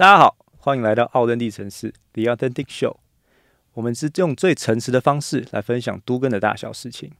[0.00, 2.96] 大家好，欢迎来到奥登地城市 The Authentic Show。
[3.74, 7.12] 我们是用最诚实的方式来分享都根的大小事情。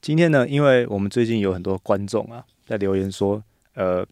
[0.00, 4.06] 今天呢，因为我们最近有很多观众啊在留言说，呃，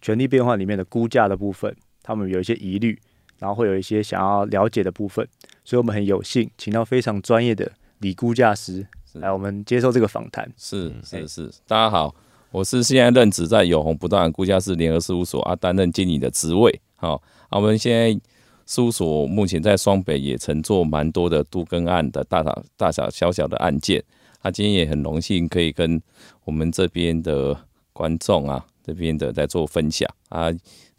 [0.00, 1.74] 权力变换里面的估价的部分，
[2.04, 2.96] 他们有一些疑虑，
[3.40, 5.26] 然后会有一些想要了解的部分，
[5.64, 10.48] 所以我们很有幸请到非常专业的理估价师来我们接受这个访谈。
[10.56, 12.14] 是是是，大家好，
[12.52, 16.80] 我是现在任职在永宏不断估价师联合事务所啊，担任经理的职位。
[16.96, 18.20] 好，啊，我们现在
[18.66, 24.02] 事务所目前在双北也曾做蛮多的杜更案的大大大小小小的案件。
[24.40, 26.00] 啊今天也很荣幸可以跟
[26.44, 27.56] 我们这边的
[27.92, 30.50] 观众啊，这边的在做分享啊。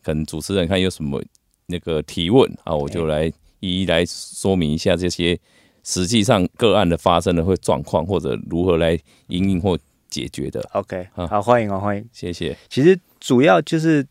[0.04, 1.22] 可能主持人看有什么
[1.68, 5.38] 那个提问啊，我就来一一来说明一下这些
[5.84, 9.78] 实际上个案的发生的会状况，或者如何来应应或
[10.09, 10.62] 解决的。
[10.73, 12.06] OK，好好，欢迎哦，欢迎。
[12.12, 12.58] 谢谢。
[12.70, 14.06] 其实主要就是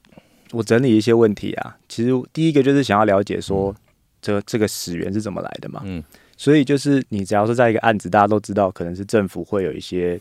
[0.52, 1.76] 我整理一些问题啊。
[1.88, 3.74] 其实第一个就是想要了解说，
[4.20, 5.82] 这这个始源是怎么来的嘛。
[5.84, 6.02] 嗯
[6.38, 10.12] 所以就是你只要是在一个案子，大家都知道，可能是政府会有一些，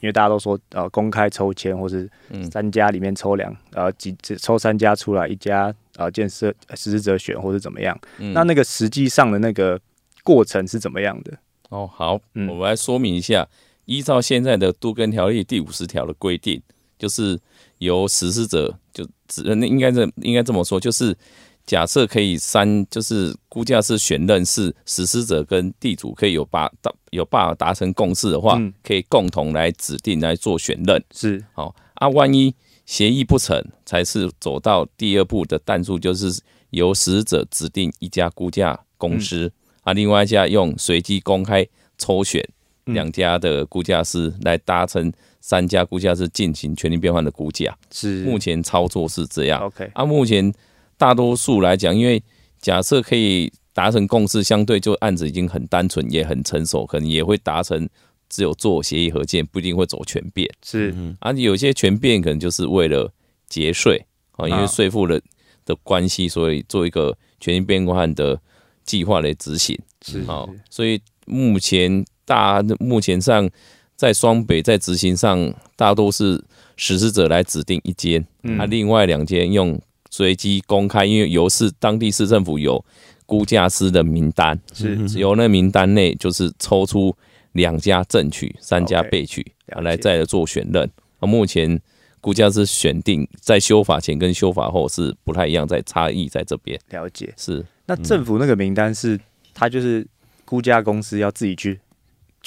[0.00, 7.94] 因为大家都说呃公开抽签，或是嗯三家里面抽两呃几抽三家出来，一家呃建设呃实施者选，或是怎么样。
[8.16, 9.78] 嗯那那个实际上的那个
[10.24, 11.36] 过程是怎么样的？
[11.68, 13.46] 哦，好，嗯我们来说明一下，
[13.84, 16.62] 依照现在的都根条例第五十条的规定，
[16.98, 17.38] 就是
[17.76, 21.16] 由实施者就只那应该这应该这么说，就是
[21.64, 31.04] 假设可以三，就是估价是选任是实施者跟地主可以有把达有办法达成共识的话，嗯可以共同来指定来做选任。
[31.12, 32.52] 是好啊，万一
[32.86, 39.52] 协议不成，才是走到第二步的弹数，就是由实施者指定一家估价公司、
[39.82, 41.66] 啊，另外一家用随机公开
[41.98, 42.54] 抽选嗯
[42.94, 47.76] 两家的估价师来达成三家估价师进行权利变换的估价。
[47.90, 50.52] 是目前操作是这样 OK 啊，目前
[50.96, 52.22] 大多数来讲，因为
[52.60, 57.88] 假设可以达成共识，相对就案子已经很单纯，也很成熟，可能也会达成
[58.28, 60.48] 只有做协议和建，不一定会走全变。
[60.64, 63.12] 是啊，有些全变可能就是为了
[63.48, 65.22] 节税啊，因为啊税负的
[65.64, 68.40] 的关系，所以做一个权益变换的
[68.84, 69.78] 计划来执行。
[70.04, 73.48] 是好，所以目前大目前上
[73.96, 76.44] 在双北在执行上，大都是
[76.76, 78.58] 实施者来指定一间，嗯。
[78.58, 79.80] 啊，另外两间用
[80.10, 82.84] 随机公开，因为由市当地市政府有
[83.24, 84.94] 估价师的名单，是。
[85.18, 87.16] 由那名单内就是抽出
[87.52, 89.74] 两家正取，三家备取，了解。
[89.74, 90.84] 啊来再来做选任。
[91.20, 91.80] 啊，目前
[92.20, 96.78] 估价师选定在修法前跟修法后是不太一样，在差异在这边。
[96.90, 97.32] 了解。
[97.36, 97.64] 是。
[97.86, 99.18] 那政府那个名单是，
[99.54, 100.06] 他就是
[100.44, 101.80] 估价公司要自己去，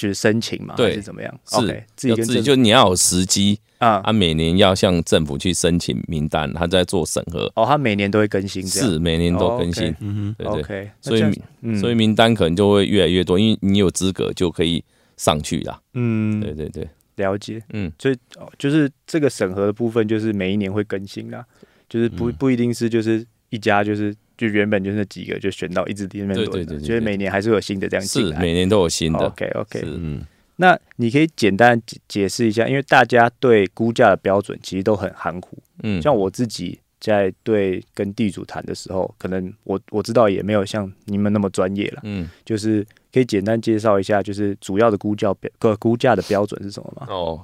[0.02, 1.32] 就是申请嘛，对还是怎么样？
[1.46, 4.00] 是？OK，自己要自己就你要有时机啊。
[4.04, 10.60] 啊，每年要向政府去申请名单，他在做审核，哦，他每年都会更新，是每年都更新哦，嗯对对。
[10.60, 14.82] OK，所以所以名单可能就会越来越多，因为你有资格就可以
[15.16, 15.80] 上去啦。
[15.94, 21.44] 嗯，对对对，了解，嗯，所以哦就是这个审核的部分，就是每一年会更新啦，
[21.88, 22.34] 就是不嗯。
[22.34, 28.34] 不一定是就是一家就是就原本就是那几个就选到一直里面对轮的，对对对就是每年还是有新的这样进来。
[28.34, 29.20] 是每年都有新的。
[29.20, 30.26] OK OK，嗯
[30.56, 47.06] 那你可以简单解解释一下，因为大家对估价的标准其实都很含糊，嗯，像我自己在对跟地主谈的时候，可能我我知道也没有像你们那么专业了，嗯就是可以简单介绍一下，就是主要的估价标个估价的标准是什么吗？
[47.08, 47.40] 哦，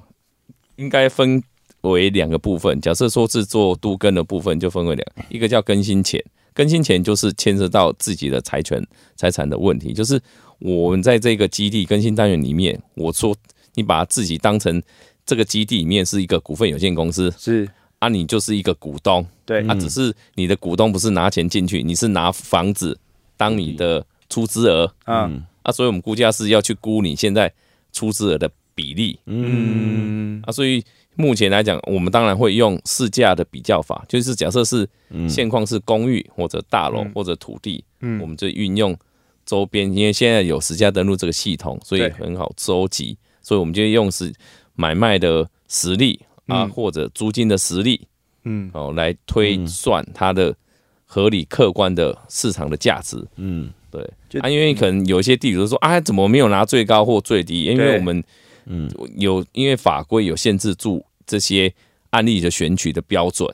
[0.75, 1.41] 应该分
[1.81, 2.79] 为两个部分。
[2.79, 6.23] 假设说是做都更的部分，就分为两，一个叫更新前，
[6.59, 10.21] 更新前就是牵涉到自己的财权财产的问题，就是
[10.59, 13.33] 我们在这个基地更新单元里面，我说
[13.75, 14.83] 你把自己当成
[15.25, 17.65] 这个基地里面是一个股份有限公司是。
[17.99, 22.97] 啊，你就是一个股东，对，啊，只是你的股东不是拿钱进去，你是拿房子
[23.37, 24.93] 当你的出资额。
[25.05, 25.45] 嗯。
[25.63, 27.53] 啊，所以我们估价是要去估你现在
[27.93, 29.17] 出资额的比例。
[29.27, 30.41] 嗯。
[30.45, 30.83] 啊，所以
[31.19, 34.87] 目前来讲，我们当然会用市价的比较法，就是假设是
[35.27, 37.11] 现况是公寓或者大楼嗯。
[37.13, 38.21] 或者土地，嗯。
[38.21, 38.97] 我们就运用
[39.45, 44.33] 周边，因为现在有实价登录这个系统，所以很好收集，所以我们就用是
[44.75, 46.69] 买卖的实力啊，嗯。
[46.69, 48.07] 或者租金的实力
[48.45, 48.71] 嗯。
[48.73, 50.55] 哦，来推算它的
[51.03, 53.21] 合理客观的市场的价值。
[53.35, 53.69] 嗯。
[53.91, 54.01] 对，
[54.39, 57.65] 啊，因为可能有一些地主说啊，怎么没有拿最高或最低？
[57.65, 58.23] 因为我们
[58.67, 58.89] 嗯。
[59.17, 61.71] 有因为法规有限制住这些
[62.09, 63.47] 案例的选取的标准，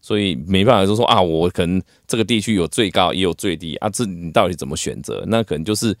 [0.00, 5.22] 所以没办法就说啊，我可能这个地区有最高也有最低啊，这你到底怎么选择？
[5.26, 5.94] 那可能就是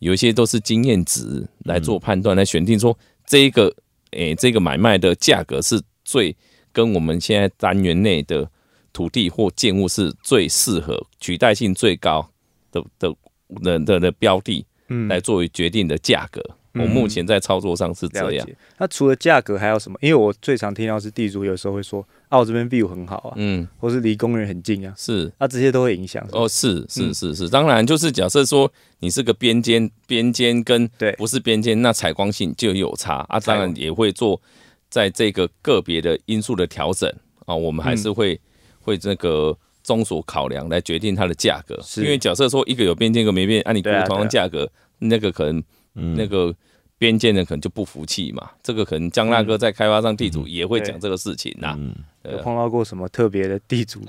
[0.00, 3.74] 有一些都是经验值来做判断，来选定说这一个
[4.10, 6.36] 诶、这个买卖的价格是最
[6.72, 8.48] 跟我们现在单元内的
[8.92, 12.30] 土地或建物是最适合、取代性最高
[12.70, 13.14] 的的
[13.62, 16.42] 的的的标的，嗯来作为决定的价格。
[16.78, 16.90] 我嗯。
[16.90, 18.56] 目前在操作上是这样，解。
[18.78, 19.98] 那除了价格还有什么？
[20.02, 25.32] 因为我最常听到是地主有时候会说，啊，我这边 view 很好啊，嗯，或是离公园很近啊，是。
[25.38, 26.26] 啊，这些都会影响。
[26.32, 27.14] 哦，是是嗯。
[27.14, 28.70] 是是，当然就是假设说
[29.00, 31.12] 你是个边间，边间跟对。
[31.12, 33.24] 不是边间，那采光性就有差。
[33.28, 34.40] 啊，当然也会做
[34.88, 37.10] 在这个个别的因素的调整。
[37.46, 37.96] 啊，我们还嗯。
[37.96, 38.40] 是会、
[38.80, 42.02] 会这个综所考量来决定它的价格，是。
[42.02, 44.24] 因为假设说一个有边间，一个没边，按、你同样对啊。
[44.26, 44.68] 价格，
[44.98, 45.64] 那个可能嗯
[45.96, 46.54] 那个。
[46.98, 51.94] 边界的可能就不服气嘛，这个可能江大哥在开发商地主也会讲这个事情呐、嗯，
[52.24, 54.00] 有碰到过什么特别的地主？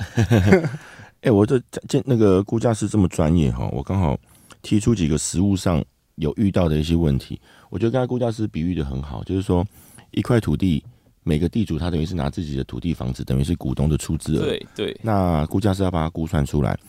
[1.19, 4.17] 哎、我这见那个估价师这么专业哈，我刚好
[4.61, 5.83] 提出几个实物上
[6.15, 7.37] 有遇到的一些问题。
[7.69, 9.67] 我觉得刚才估价师比喻的很好，就是说
[10.11, 10.81] 一块土地，
[11.23, 14.45] 每个地主他等于是拿自己的土地房子，等于是股东的出资额。
[14.45, 16.79] 对对，那估价师要把它估算出来。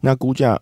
[0.00, 0.58] 那估价，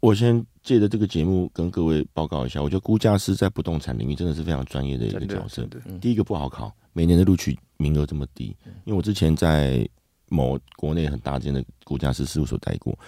[0.00, 5.66] 我先借着这个节目跟各位报告一下，我觉得估价师在不动产领域真的是非常专业的一个角色
[6.00, 9.88] 第一个不好考，每年的录取名额这么低，因为我之前在
[10.28, 12.98] 某国内很大间的估价师事务所待过，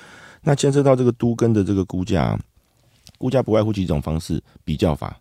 [0.42, 2.38] 那牵涉到这个都跟的这个估价，
[3.16, 5.18] 估价不外乎几种方式：比较法、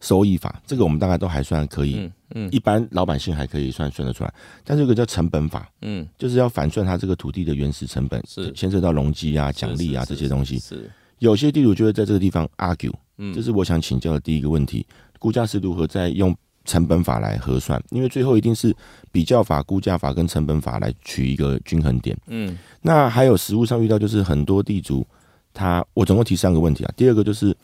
[0.00, 2.48] 收益法，这个我们大概都还算可以，嗯嗯。
[2.52, 4.32] 一般老百姓还可以算算得出来。
[4.62, 8.52] 但是有个叫成本法，嗯，就是要反算它这个土地的原始成本，是。
[8.52, 10.58] 牵涉到容积啊、奖励啊这些东西。
[10.58, 10.88] 是，
[11.24, 14.86] 有些地主就会在这个地方 argue，嗯这是我想请教的第一个问题：
[15.18, 16.36] 估价是如何在用
[16.66, 17.82] 成本法来核算？
[17.90, 18.74] 因为最后一定是
[19.10, 22.14] 比较法、估价法跟成本法来取一个均衡点。
[22.26, 25.06] 嗯那还有实物上遇到就是很多地主，
[25.54, 26.92] 他我总共提三个问题啊。
[26.94, 27.56] 第二个就是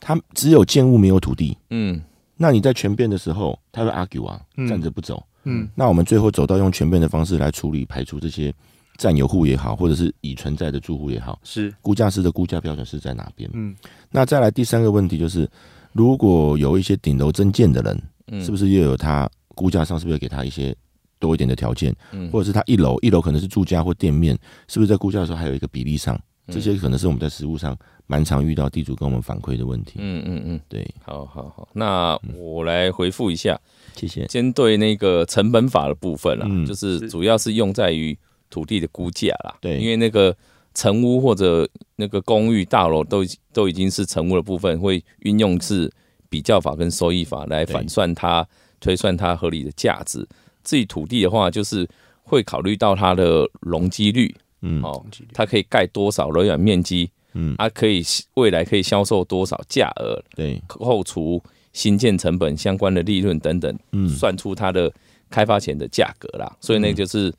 [0.00, 2.00] 他只有建物没有土地，嗯
[2.38, 5.22] 那你在全变的时候，他会 argue 啊，嗯站着不走。
[5.44, 8.52] 嗯，那我们最后走到用全变的方式来处理，排除这些
[8.98, 13.48] 占有户也好，或者是已存在的住户也好，是，估价师的估价标准是在哪边？
[13.52, 13.74] 嗯。
[14.10, 15.48] 那再来第三个问题就是，
[15.92, 20.74] 如果有一些顶楼增建的人，嗯，是不是又有他估价上是不是要给他一些
[21.18, 22.30] 多一点的条件，嗯。
[22.30, 24.36] 或者是他一楼一楼可能是住家或店面，
[24.68, 26.14] 是不是在估价的时候还有一个比例上？
[26.46, 26.54] 嗯。
[26.54, 27.76] 这些可能是我们在实物上
[28.06, 29.94] 蛮常遇到地主跟我们反馈的问题。
[29.98, 33.58] 嗯嗯嗯，对，好好好，那我来回复一下，
[33.96, 34.26] 谢谢。
[34.28, 36.64] 先对那个成本法的部分啦，嗯。
[36.64, 37.10] 就是是。
[37.10, 38.16] 主要是用在于
[38.50, 39.78] 土地的估价啦，对。
[39.78, 40.36] 因为那个
[40.74, 45.90] 成屋或者那个公寓大楼都已都已经是成屋的部分，会运用是
[46.28, 48.46] 比较法跟收益法来反算它
[48.80, 50.26] 推算它合理的价值。
[50.62, 51.88] 至于土地的话，就是
[52.24, 54.82] 会考虑到它的容积率嗯。
[54.82, 58.02] 哦，它可以盖多少楼面面积，嗯，它可以
[58.34, 64.08] 未来可以销售多少价额，对，扣除新建成本相关的利润等等，嗯。
[64.08, 64.92] 算出它的
[65.30, 66.56] 开发前的价格啦。
[66.60, 67.32] 所以那个就是、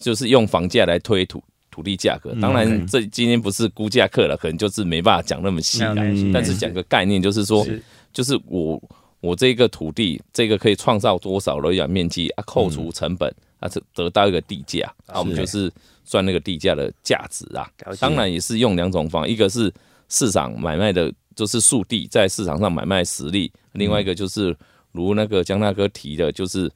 [0.00, 2.32] 就是用房价来推土土地价格。
[2.34, 5.94] 嗯当然这今天不是估价课了，可能就是没办法讲那么细啦。
[5.98, 7.64] 嗯但是讲个概念，就是说，
[8.12, 8.82] 就是我
[9.20, 12.42] 我这个土地，这个可以创造多少楼面面积啊？
[12.46, 15.70] 扣除成本啊，这得到一个地价，啊，我们就是
[16.04, 17.70] 算那个地价的价值啊
[18.00, 19.72] 当然也是用两种方，一个是
[20.08, 24.56] 市场买卖的，就是速地在市场上买卖实力；另外一个就是
[24.92, 26.72] 如那个江大哥提的，就是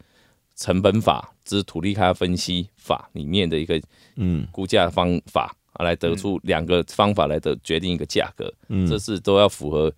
[0.57, 3.81] 成本法之土地开发分析法里面的一个
[4.17, 8.53] 嗯估价方法啊，来得出两个方法来得决定一个价格。
[8.69, 9.93] 嗯，这是都要符合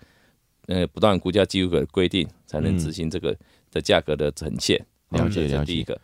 [0.67, 3.37] 呃不断估价记录的规定，才能执行这个
[3.71, 4.83] 的价格的呈现。
[5.11, 6.01] 了解了解第一个。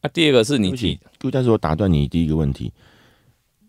[0.00, 2.72] 啊，第二个是你提，估价师，我打断你第一个问题。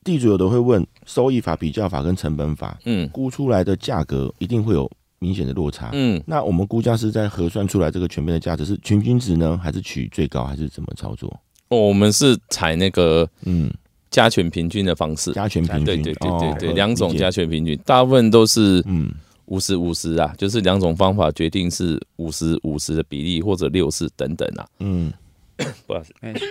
[0.03, 5.89] 地主有的会问收益法、比较法跟成本法嗯估出来的价格一定会有明显的落差。
[5.93, 11.29] 嗯，那我们估价是在核算出来这个全面的价值是平均值呢，还是取最高，还是怎么操作？
[11.69, 13.69] 哦我们是采那个嗯，
[14.09, 15.33] 加权平均的方式。
[15.33, 17.15] 加权平均，对对对对对，哦两种。
[17.17, 19.11] 加权平均，大部分都是嗯
[19.47, 24.65] 五十五十啊，就是两种方法决定是五十五十的比例，或者六十等等啊。
[24.79, 25.11] 嗯
[25.87, 26.03] 不好意
[26.37, 26.45] 思，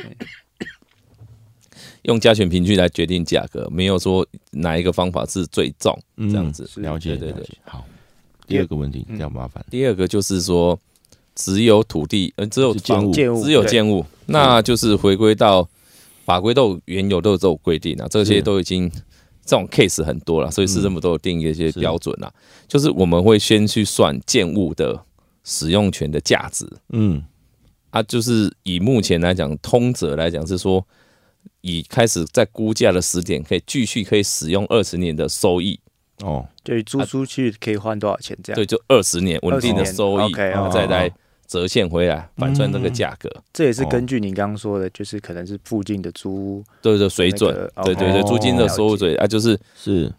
[2.02, 6.66] 用加权平均来决定价格，没有说哪一个方法是最重嗯，这样子。
[6.66, 7.58] 是了解对对对。
[7.64, 7.86] 好，
[8.46, 9.64] 第二个问题比嗯较麻烦。
[9.70, 10.78] 第二个就是说，
[11.34, 13.12] 只有土地，呃，只有建物。
[13.12, 13.70] 只有对。
[13.70, 15.68] 建物，那就是回归到
[16.24, 18.90] 法规都有原有都有这种规定啊，这些都已经
[19.44, 22.32] 这种 case 很多了，所以市政府都有定一些是标准啦。
[22.66, 25.00] 就是我们会先去算建物的
[25.44, 26.66] 使用权的价值。
[26.90, 27.22] 嗯。
[27.90, 30.84] 啊，就是以目前来讲，通则来讲是说，
[31.62, 35.78] 以开始在估价的时点，可以继续可以使用二十年的收益，
[36.20, 38.56] 哦，对，租出去可以换多少钱这样？
[38.56, 41.10] 对，就二十年稳定的收益然后哦再来
[41.46, 50.12] 折现回来，反算这个价格，这也是根据您刚刚说的，就是可能是附近的租屋对对水准那，个对对对，哦租金的收入水啊，就是是。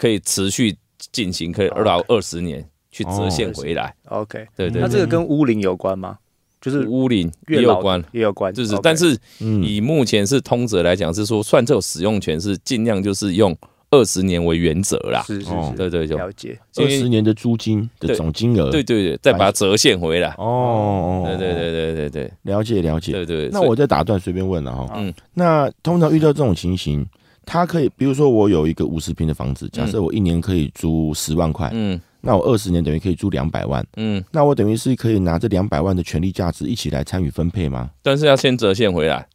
[0.00, 0.74] 可以持续
[1.12, 4.46] 进行，可以二到二十年去折现回来，OK。
[4.56, 6.16] 对对那这个跟屋龄有关吗？
[6.58, 9.62] 就是屋龄也有关，也有关，就是但是嗯。
[9.62, 13.54] 以目前是通则来讲，是说算这种使用权是尽量就是用
[13.90, 16.58] 二十年为原则啦，是是哦是，对对就了解。
[16.76, 23.12] 二十年的租金的对总金额，对对对，再把它折现回来，哦，对对对对对对了解了解。
[23.12, 23.48] 对对。
[23.52, 24.88] 那我再打断，随便问了哈。
[24.96, 27.04] 嗯那通常遇到这种情形，
[27.44, 37.90] 他可以，比如说我有一个五十平的房子，假设我一年可以租十万块，嗯那我二十年等于可以租两百万，嗯，那我等于是可以拿这两百万的权利价值一起来参与分配吗？
[38.02, 39.26] 但是要先折现回来，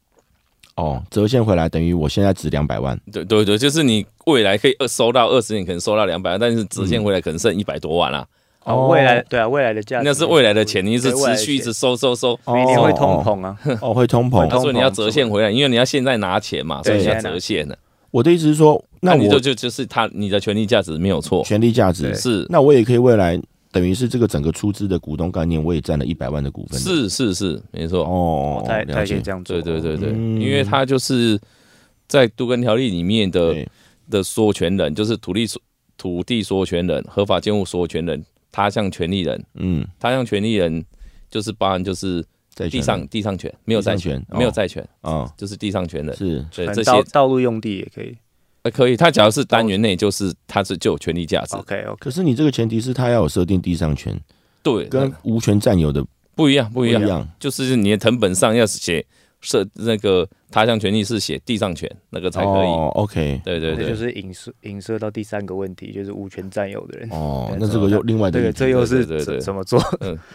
[0.76, 8.28] 哦，折现回来等于我现在值两百万，对对对，就是你未来可以二收到二十年，可能收到两百万，但是折现回来可能剩一百多万啦，
[8.66, 13.58] 哦，未来对啊，未来的价值那是未来的钱，你是持续一直收收收，每年会通哦膨啊。
[13.82, 14.42] 哦，会通膨。
[14.42, 17.78] 会通所以你要折现回来，因为你要现在拿钱嘛，所以你要折现的。
[18.12, 22.46] 我的意思是说，那那你就就就是他你的权利价值没有错，权利价值是。
[22.50, 23.40] 那我也可以未来
[23.76, 26.80] 等于是这个整个出资的股东概念，我也占了一百万的股份。
[26.80, 28.06] 是是是，没错。
[28.06, 29.62] 哦，他他了解也可以这样做。
[29.62, 31.38] 对对对对，嗯因为他就是
[32.08, 33.54] 在都根条例里面的
[34.10, 35.62] 的所有权人，就是土地所
[35.98, 40.86] 土地所有权人、合法建物所有权人、他项权利人、嗯，他项权利人
[41.30, 42.24] 就是包含就是
[42.70, 46.16] 地上地上权没有债权没有哦债权，啊就是地上权人。
[46.16, 48.16] 是对这些道路用地也可以。
[48.66, 51.56] 呃可以，他只要是单元内，就是他是就有权利价值。
[51.56, 54.20] OK OK，可是你这个前提是他要有设定地上权，
[54.64, 56.04] 对，跟无权占有的
[56.34, 57.30] 不一样，不一样。
[57.40, 59.06] 就是你的藤本上要写
[59.42, 62.66] 设那个他项权利是写地上权那个才可以。
[62.66, 67.08] 哦，OK，对对对，这就是影射影射到第三个问题，就是无权占有的人。
[67.12, 69.06] 哦， 那这个又另外的这又是
[69.40, 69.80] 怎么做？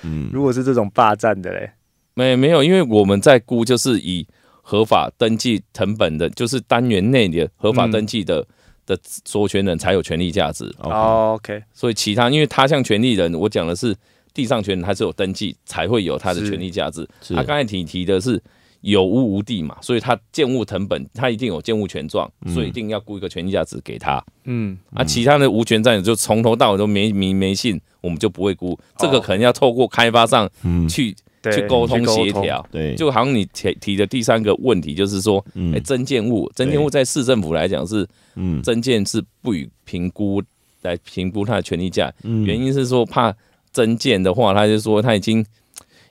[0.04, 1.68] 嗯如果是这种霸占的嘞，
[2.14, 4.24] 没没有，因为我们在估就是以
[4.70, 8.46] 合法登记成本的，就是单元内的合法登记的、
[8.86, 10.72] 的所有权人才有权利价值。
[10.78, 13.96] 哦 OK，所以其他因为他项权利人，我讲的是
[14.32, 17.04] 地上权人还是有登记才会有他的是权利价值。
[17.30, 18.40] 他刚才提提的是
[18.82, 24.24] 有屋无地嘛，所以他建物成本他一定有建物权状，所以一定要估一个权利价值给他。
[24.44, 28.78] 嗯，啊，其他的无权占有就从头到尾都没名没信，我们就不会估。
[28.96, 29.20] 这个哦。
[29.20, 32.66] 可能要透过开发商嗯，去、对，去沟通协调。
[32.70, 35.74] 对，就好像你提提的第三个问题，就是说，嗯。
[35.74, 38.06] 哎、增建物，增建物在市政府来讲是
[38.36, 38.62] 嗯。
[38.62, 40.42] 增建是不予评估
[40.82, 42.44] 来评估它的权利价，嗯。
[42.44, 43.34] 原因是说怕
[43.72, 45.44] 增建的话，他就说他已经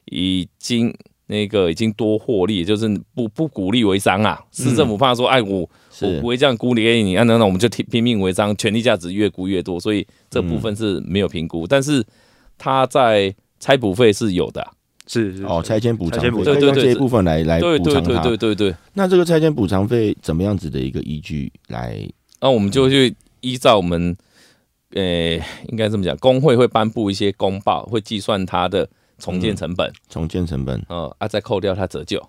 [0.06, 0.94] 已经
[1.28, 4.42] 那个已经多获利，就是不不鼓励违章啊。
[4.52, 5.70] 市政府怕说，哎，我
[6.02, 12.04] 我不会这样鼓励给你，啊，那那我们就拼拼命违章，权利价值越估越多，所以这部分是没有评估，但是
[12.58, 14.72] 他在拆补费是有的啊、
[15.12, 18.22] 是是哦，拆迁补偿对对这一部分来来对对对补偿它。
[18.22, 18.76] 对对对。
[18.94, 22.08] 那这个拆迁补偿费怎么样子的一个依据来？
[22.40, 24.16] 那我们就去依照我们，
[24.94, 25.02] 呃、
[25.68, 28.88] 应该这么讲，工会会颁布一些公报，会计算它的
[29.18, 32.22] 重建成本，重建成本呃，啊，再扣掉它折旧，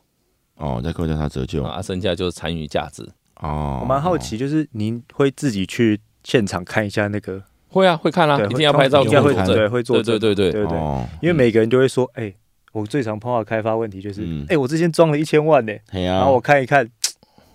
[0.57, 3.07] 哦，再扣掉它折旧啊，剩下就是参与价值。
[3.37, 3.79] 哦。
[3.83, 9.55] 我蛮好奇，就是您会自己去现场看一下那个，会啊，会看啊，一定要拍照应该会做。
[9.55, 10.79] 对会做对对对对对
[11.23, 12.35] 因为每个人就会说，哎，
[12.73, 16.89] 我最常碰到的开发问题就是嗯，哎，我之前装了一千万呢，然后我看一看，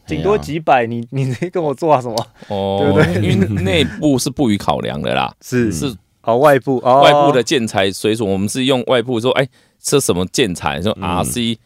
[0.05, 2.27] 顶多几百，你你在跟我做什么？
[2.49, 3.21] 哦， 对不对？
[3.29, 9.47] 因为内部是不予考量的啦， 是是哦，外部哦，外部的建材水准，我们是用外部说，哎，
[9.79, 11.03] 这什么建材，说嗯。
[11.23, 11.57] RC、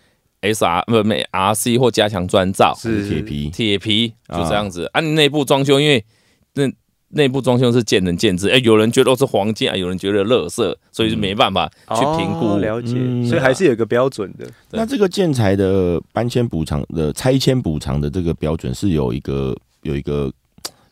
[0.41, 3.07] SR 不没 RC 或加强砖造，是。
[3.07, 3.49] 铁皮。
[3.49, 4.13] 铁皮。
[4.29, 4.47] 就啊。
[4.47, 4.89] 这样子。
[4.93, 6.05] 啊，你内部装修，因为
[6.53, 6.63] 那
[7.11, 12.53] 内部装修是见仁见智，哎、有人觉得是黄金，啊有人觉得垃圾，所以就没办法去评估。
[12.53, 13.25] 哦了解，嗯。
[13.25, 14.47] 所以还是有一个标准的。
[14.71, 20.31] 那这个建材的搬迁补偿的拆迁补偿的这个标准是有一个有一个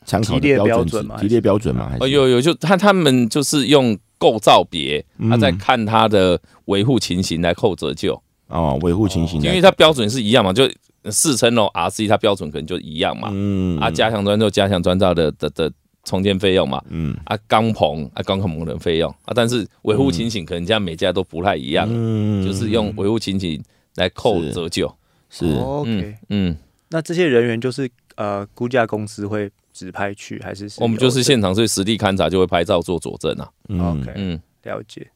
[0.04, 1.16] 参考标准吗？
[1.16, 1.88] 值提列标准吗？
[1.90, 5.40] 还哦，是有有，就他他们就是用构造别，他、嗯。
[5.40, 10.68] 再看他的维护情形来扣折旧，哦维护情形的，因为它标准是一样嘛，就
[11.10, 13.28] 四层楼 RC 它标准可能就一样嘛。
[13.32, 13.78] 嗯。
[13.78, 15.70] 啊，加强砖就加强砖造的的的
[16.04, 16.82] 重建费用嘛。
[16.88, 17.16] 嗯。
[17.24, 19.10] 啊，钢棚啊，钢棚的费用。
[19.24, 22.44] 啊，但是维护情形可能家每家都不太一样，嗯。
[22.46, 23.62] 就是用维护情形
[23.96, 24.92] 来扣折旧。
[25.30, 25.46] 是。
[25.46, 26.56] 哦 OK，嗯，
[26.88, 33.50] 那这些人员就是呃估价公司会指派去，还是是我们就是现场所以实地勘察就会拍照做佐证啊。
[33.68, 34.00] 嗯。
[34.00, 35.06] OK 嗯，了解。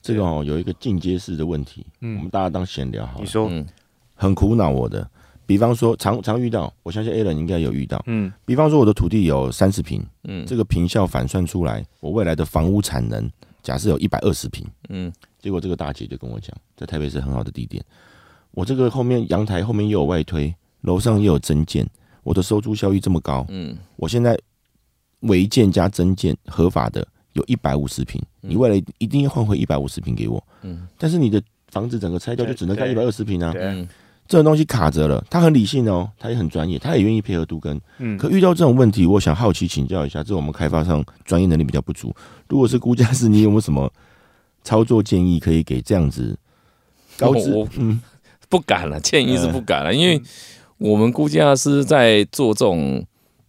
[0.00, 2.16] 这个哦有一个进阶式的问题，嗯。
[2.18, 3.66] 我们大家当闲聊好，你说，嗯。
[4.14, 5.10] 很苦恼我的。
[5.46, 8.02] 比方说常常遇到，我相信 A 人应该有遇到。
[8.06, 8.32] 嗯。
[8.44, 10.44] 比方说我的土地有三十平，嗯。
[10.46, 13.30] 这个平效反算出来，我未来的房屋产能
[13.62, 15.12] 假设有一百二十平，嗯。
[15.38, 17.84] 结果这个大姐就跟我讲，在台北是很好的地点，
[18.52, 21.86] 我这个后面阳台后面又有外推，楼上又有增建，
[22.22, 24.38] 我的收租效益这么高，嗯，我现在
[25.20, 33.62] 违建加增建合法的有一百五十平，你未来一定要换回一百五十平给我，嗯，但是你的房子整个拆掉就只能盖一百二十平啊，对。
[33.64, 33.86] 嗯，
[34.26, 37.78] 这种东西卡着了，他很理性哦，他也很专业，他也愿意配合杜根。
[37.98, 42.14] 嗯，可遇到这种问题，我想好奇请教一下，这我们开发商专业能力比较不足。
[42.48, 43.92] 如果是估价师，你有没有什么
[44.62, 46.36] 操作建议可以给这样子
[47.18, 47.52] 高质？
[47.52, 48.00] 我嗯
[48.48, 50.20] 不敢了，建议是不敢了，因为
[50.78, 53.04] 我们估价师在做这种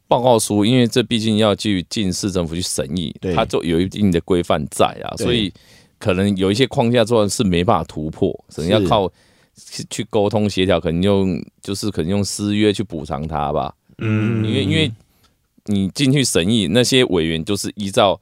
[0.07, 5.53] 报告书，因为这毕竟要去进市政府去审议对，它就有一定的规范在啊，所以
[5.99, 9.11] 可能有一些框架做是没办法突破，可能要靠
[9.55, 14.91] 去去沟通协调，可能用就是可能用私约去补偿他吧，嗯因为因为
[15.65, 18.19] 你进去审议，那些委员就是依照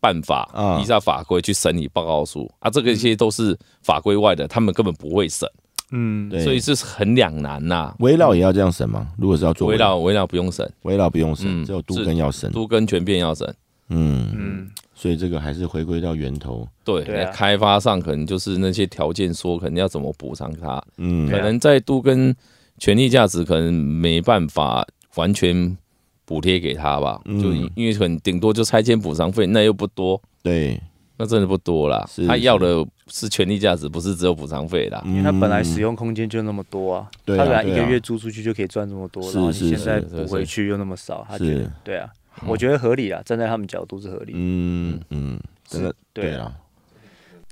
[0.00, 5.48] 办法、啊依照法规去审理报告书啊，这个一些都是法规外的，他们根本不会审，
[5.90, 9.08] 嗯，对，所以是很两难呐、围绕也要这样审吗？
[9.18, 12.52] 如果是要做围绕围绕不用审，围绕不用审，嗯只有都是根要审。
[12.52, 13.46] 都根全变要审。
[13.88, 16.66] 嗯嗯，嗯，所以这个还是回归到源头。
[16.82, 17.26] 对，对啊。
[17.26, 21.30] 在开发上可能就是那些条件说，可能要怎么补偿它，嗯。
[21.30, 22.34] 可能在度跟
[22.78, 24.86] 权利价值可能没办法
[25.16, 25.76] 完全
[26.24, 27.38] 补贴给他吧，嗯。
[27.38, 30.80] 就因因为很顶多就拆迁补偿费，那又不多，对，
[31.18, 32.02] 那真的不多啦。
[32.10, 32.26] 是。
[32.26, 35.02] 他要的是权利价值，不是只有补偿费啦。
[35.04, 41.58] 因为他本来使用用空间就那么多啊，他本来一个月租出去就可以赚这么多，然后你现在补回去又那么少，他觉是。
[41.58, 42.08] 得对啊，
[42.46, 46.60] 我觉得合理啊，站在他们角度是合理，嗯嗯，真的对啊，啊，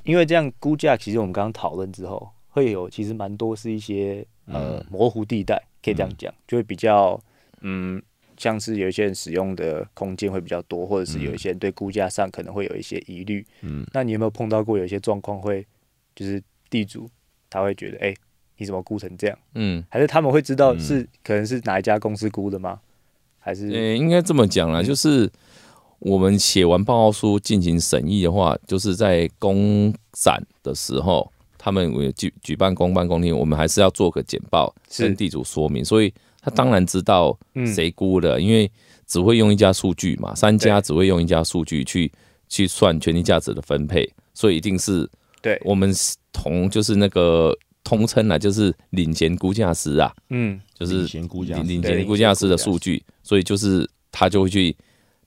[0.04, 4.86] 因为这样估价，其实我们刚刚讨论之后，会有其实蛮多是一些呃嗯。
[4.90, 7.18] 模糊地带，可以这样讲，就会比较
[7.62, 8.02] 嗯，
[8.36, 13.44] 像是有一些人使用的空间会比较多，或者是有一些人对估价上可能会有一些疑虑。
[13.62, 15.66] 嗯，那你有没有碰到过有一些状况会，
[16.14, 17.08] 就是地主
[17.48, 18.14] 他会觉得，哎、
[18.58, 19.38] 你怎么估成这样？
[19.54, 20.80] 嗯，还是他们会知道嗯。
[20.80, 22.80] 是、可能是哪一家公司估的吗？
[23.44, 25.30] 还是、呃，应该这么讲啦，就是
[25.98, 38.70] 我们写完报告书进行审议的话，就是在公展的时候，他们有举举办公办公听，我们还是要做个简报跟地主说明，所以他当然知道嗯谁估的，因为
[39.06, 42.10] 只会用一家数据嘛，三家只会用一家数据去
[42.48, 45.06] 去算权利价值的分配，所以一定是
[45.42, 45.92] 对，我们
[46.32, 47.54] 同就是那个
[47.84, 50.60] 通称啊，就是领衔估价师啊，嗯。
[50.74, 54.76] 就是领衔估价领衔估价师的数据，所以就是他就会去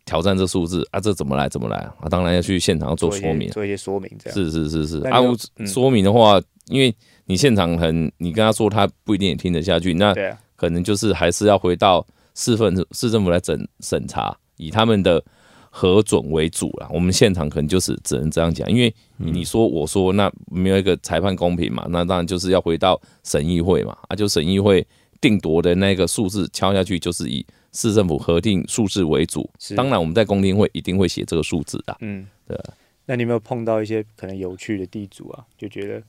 [0.04, 2.10] 挑战这数字啊，这怎么来怎么来啊？
[2.10, 4.38] 当然要去现场做说明，做一些说明这样。
[4.38, 5.00] 是是是是。
[5.08, 5.22] 啊，
[5.65, 6.93] 说明的话，因为
[7.26, 10.13] 你现场很，你跟他说他不一定也听得下去，那
[10.56, 15.24] 可能就是还是要回到市份市政府来审审查，以他们的
[15.69, 16.88] 核准为主啦。
[16.91, 24.86] 我们现场可能就是只能这样讲，因为你说我说，那没有一个裁判公平嘛，那当然就是要回到审议会嘛，啊，就审议会
[25.19, 29.49] 定夺的那个数字敲下去，就是以市政府核定数字为主。
[29.60, 31.95] 是当然我们在公听会一定会写这个数字的。
[32.01, 32.58] 嗯，对。
[33.06, 36.03] 那你有没有碰到一些可能有趣的地主啊，就觉得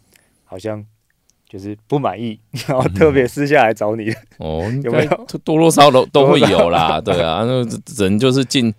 [0.45, 0.85] 好像
[1.49, 4.15] 就是不满意， 然后特别私下来找你的？
[4.39, 8.75] 哦， 有没有多多少少都都会有啦，对啊，那人就是尽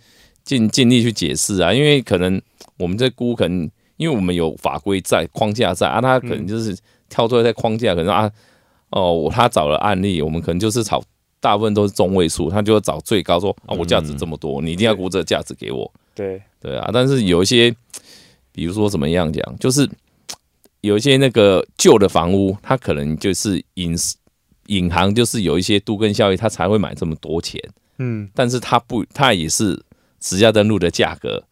[0.50, 2.42] 尽尽力去解释啊，因为可能
[2.78, 6.76] 我们这估可能，因为我们有法规在框架在啊，他可能就是
[7.08, 8.32] 跳出来在框架，可能啊，
[8.90, 11.04] 哦，他找了案例，我们可能就是炒
[11.40, 17.72] 大部分都是中位数，他就要找最高说啊，我价值这么多，你一定要估这个价值给我，对，对啊，但是有一些，
[18.52, 19.88] 比如说怎么样讲，就是
[20.82, 23.96] 有一些那个旧的房屋，它可能就是隐
[24.66, 27.62] 隐含就是有一些都跟效益，它才会买这么多钱，
[28.00, 29.80] 嗯，但是它不，它也是
[30.22, 31.44] 实价登录的价格。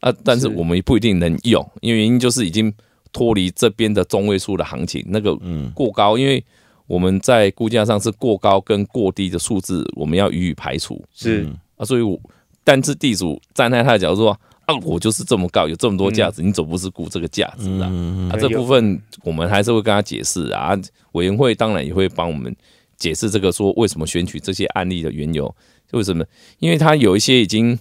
[0.00, 2.72] 啊，但是是我们也不一定能用，因为原因就是已经
[3.12, 5.72] 脱离这边的中位数的行情，那个嗯。
[5.74, 6.44] 过高，因为
[6.86, 11.04] 我们在估价上是过高跟过低的数字，我们要予以排除。
[11.12, 11.56] 是，嗯。
[11.76, 12.16] 啊，所以我
[12.62, 17.88] 但是地主站在他的角度说啊，我就是这么高，有这么多价值，你总不是估这个价值啊。
[17.90, 20.80] 嗯啊，这部分我们还是会跟他解释啊，啊
[21.12, 22.54] 委员会当然也会帮我们
[22.96, 25.52] 解释这个说为什么选取这些案例的缘由，
[25.90, 26.24] 为什么？
[26.60, 27.78] 因为他有一些已经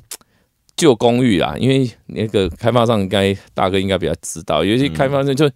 [0.78, 5.50] 旧公寓啊，因为那个开发商应该大哥应该比较知道，有一些开发商就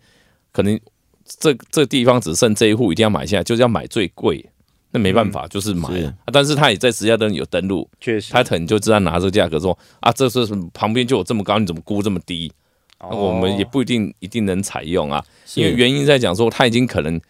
[0.51, 0.77] 可能
[1.25, 4.45] 这这地方只剩这一户，一定要买下来，就是要买最贵。
[4.93, 6.03] 那没办法，就是买是。
[6.03, 12.51] 啊，但是他也在实价登有登录，确实，他可能就知道拿这个价格说啊，这是旁边就有这么高，你怎么估这么低？
[12.99, 15.23] 那我们也哦不一定一定能采用啊，
[15.55, 17.21] 因为原因在讲说他已经可能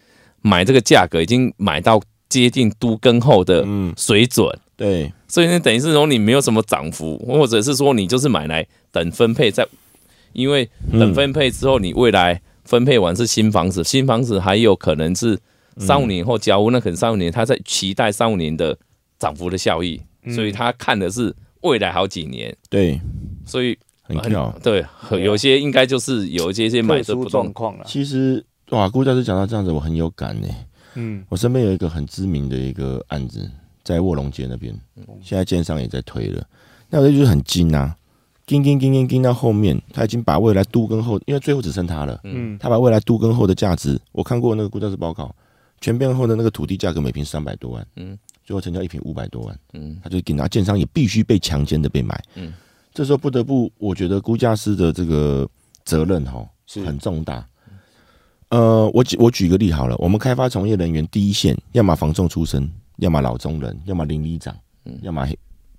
[0.41, 3.93] 买这个价格已经买到接近都更后的嗯。
[3.95, 4.49] 水准，
[4.82, 5.13] 对。
[5.28, 9.65] 所以呢，等于是说你没有什么涨幅，或者是说你就是买来等分配在，
[10.34, 15.39] 因为等分配之后你未来分配完是新房子，新房子还有可能是
[15.78, 18.78] 三五年后交屋，那可能三五年他在期待三五年的
[19.20, 20.34] 涨幅的效益，嗯。
[20.34, 23.00] 所以他看的是未来好几年，对，
[23.46, 24.54] 所以很跳。
[24.63, 24.84] 对，
[25.24, 27.86] 有些应该就是有一些些买特殊的不，状况了。
[27.88, 30.48] 其实哇，顾教授讲到这样子，我很有感呢。
[30.96, 31.24] 嗯。
[31.30, 33.50] 我身边有一个很知名的一个案子，
[33.84, 34.74] 在卧龙街那边，
[35.22, 36.46] 现在建商也在推了。
[36.89, 37.96] 那有的就是很精啊，
[38.46, 45.34] 盯盯盯盯盯到后面，他已经把未来都跟后，因为最后只剩他了，嗯他把未来都跟后的价值，我看过那个估价师报告，
[45.80, 52.54] 全变后的那个土地价格每平三百多万，嗯嗯，最后成交一平五百多万，嗯他就给拿建商也必须被强奸的被买，嗯嗯，
[52.94, 55.48] 这时候不得不，我觉得估价师的这个
[55.86, 57.46] 责任哈是很重大。
[58.50, 62.70] 呃，我举我举个例好了，我们开发从业人员第一线，要么房仲出身，
[63.02, 64.56] 要么老中人，要么邻里长，
[65.02, 65.28] 要么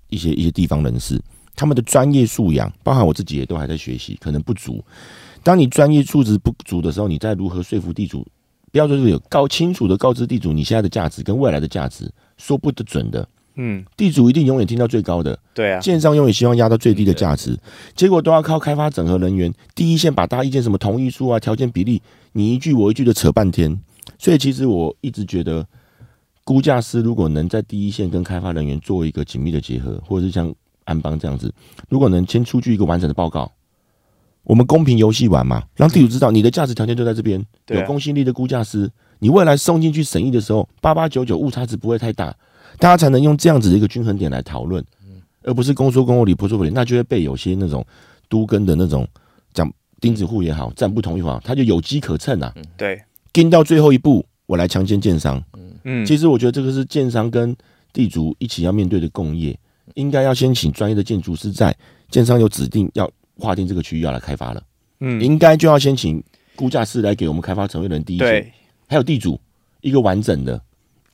[0.09, 1.17] 一些一些地方人士，
[1.55, 4.83] 他们的专业素养，包含我自己也都还在学习，可能不足。
[5.41, 8.27] 当你专业素质不足的时候，你再如何说服地主？
[8.73, 13.25] 不要说是有告清楚的告知地主你现在的价值跟未来的价值，说不得准的。
[13.55, 17.57] 嗯，地主一定永远听到最高的，对啊，建商永远希望压到最低的价值，
[17.95, 22.01] 结果都要靠开发整合人员第一线把大家意见什么同意书啊、条件比例，
[22.33, 23.79] 你一句我一句的扯半天。
[24.17, 25.65] 所以其实我一直觉得，
[26.43, 30.53] 估价师如果能在第一线跟开发人员做一个紧密的结合，或者是像
[30.83, 31.53] 安邦这样子，
[31.89, 33.49] 如果能先出具一个完整的报告，
[34.43, 42.35] 我们公平游戏玩嘛，让地主知道你的价值条件就在这边，有公信力的估价师，你未来送进去审议的时候，八八九九误差值不会太大，
[42.77, 44.83] 大家才能用这样子的一个均衡点来讨论，
[45.43, 47.85] 而不是公说公有理，婆说婆理，那就会被有些那种
[48.27, 49.07] 都跟的那种
[49.53, 53.01] 讲钉子户也好，站不同意好，他就有机可乘啊，对，
[53.31, 55.41] 跟到最后一步，我来强奸建商。
[55.83, 57.55] 嗯，其实我觉得这个是建商跟
[57.91, 59.57] 地主一起要面对的共业，
[59.95, 61.75] 应该要先请专业的建筑师在
[62.09, 64.63] 建商有指定要划定这个区域要来开发了，
[64.99, 66.23] 嗯，应该就要先请
[66.55, 68.53] 估价师来给我们开发成为人第一线，对，
[68.87, 69.39] 还有地主
[69.81, 70.61] 一个完整的。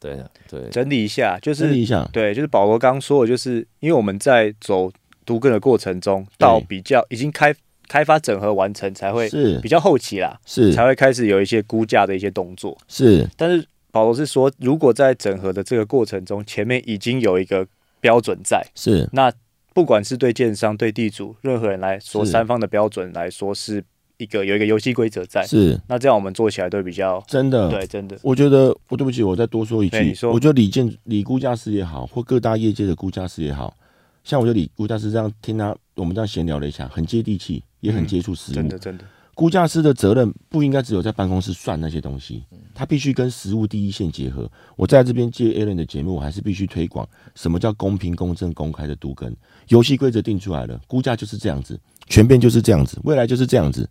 [0.01, 4.89] 对啊对，整理一下，就是整理一下，对，就是保罗刚刚说的，就是因为我们在走
[5.25, 7.53] 独根的过程中，到比较已经开
[7.85, 9.59] 开发整合完成，才会是。
[9.59, 10.71] 比较后期啦，是。
[10.71, 12.77] 才会开始有一些估价的一些动作。
[12.87, 13.27] 是。
[13.35, 17.67] 但是保罗是说，如果在整合的这个过程中，前面已经有一个
[17.99, 19.09] 标准在，是。
[19.13, 19.31] 那
[19.73, 23.83] 不管是对建商、对地主，任何人来说，三方的标准来说是
[24.17, 25.45] 一个有一个游戏规则在。
[25.45, 25.79] 是。
[25.87, 28.17] 那这样我们做起来都比较真的，对，真的。
[28.21, 30.31] 我觉得，我对不起，我再多说一句你，说。
[30.31, 33.75] 我觉得李建李估价师也好，或各大业界的估价师也好，
[34.23, 38.55] 像我觉得李估价师这样听他我们这样闲聊了一下，很接地气，也很接触实物。
[38.55, 39.03] 真的真的，
[39.39, 42.43] 估价师的责任不应该只有在办公室算那些东西，
[42.75, 44.51] 他必须跟实物第一线结合。
[44.75, 49.33] 我在这边借 Alan 的节目，我还是必须推广什么叫公平、公正、公开的都根
[49.69, 53.89] 游戏规则定出来了，估价就是这样子，全变就是这样子，未来就是这样子。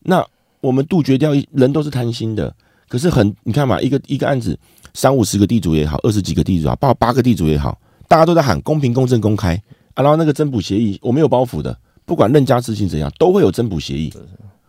[0.00, 0.26] 那
[0.60, 2.52] 我们杜绝掉一人都是贪心的，
[2.88, 4.58] 可是很你看嘛，一个一个案子
[4.94, 9.54] 三五十个地主也好，二十几个地主啊，八八个地主也好，大家都在喊公平、公正、公开
[9.94, 14.12] 啊，然后那个增补协议我没有包袱的，不管任家执行怎样，都会有增补协议。